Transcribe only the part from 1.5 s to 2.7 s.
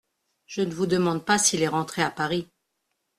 est rentré à Paris.